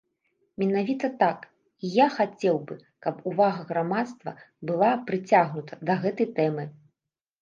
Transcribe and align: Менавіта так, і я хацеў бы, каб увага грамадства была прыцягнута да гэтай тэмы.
Менавіта 0.61 1.09
так, 1.23 1.39
і 1.83 1.91
я 1.97 2.07
хацеў 2.15 2.57
бы, 2.69 2.75
каб 3.07 3.15
увага 3.33 3.61
грамадства 3.73 4.33
была 4.71 4.91
прыцягнута 5.11 5.73
да 5.91 6.03
гэтай 6.07 6.27
тэмы. 6.41 6.63